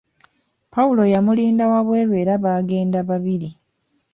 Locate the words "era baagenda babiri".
2.21-3.49